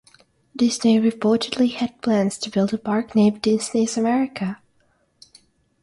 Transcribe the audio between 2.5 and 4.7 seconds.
a park named Disney's America.